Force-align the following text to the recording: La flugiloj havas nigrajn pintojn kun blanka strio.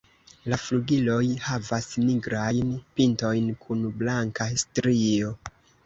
La 0.53 0.57
flugiloj 0.61 1.19
havas 1.49 1.91
nigrajn 2.07 2.73
pintojn 2.99 3.55
kun 3.67 3.87
blanka 4.03 4.53
strio. 4.67 5.35